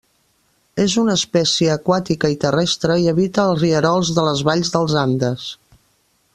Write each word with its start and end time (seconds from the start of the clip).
És 0.83 0.95
una 1.01 1.17
espècie 1.19 1.69
aquàtica 1.73 2.31
i 2.35 2.39
terrestre 2.45 2.97
i 3.03 3.07
habita 3.13 3.47
els 3.51 3.63
rierols 3.67 4.13
de 4.19 4.27
les 4.31 4.45
valls 4.51 4.77
dels 4.79 5.01
Andes. 5.07 5.49